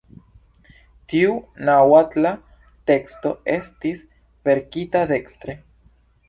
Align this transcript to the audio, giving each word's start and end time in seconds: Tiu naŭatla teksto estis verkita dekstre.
Tiu 1.11 1.35
naŭatla 1.69 2.31
teksto 2.93 3.35
estis 3.57 4.03
verkita 4.51 5.05
dekstre. 5.15 5.57